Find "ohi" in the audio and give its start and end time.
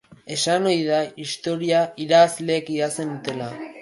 0.69-0.79